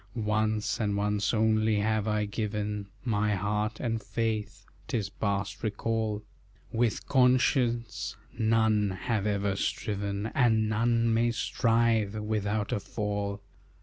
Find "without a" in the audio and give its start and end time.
12.15-12.79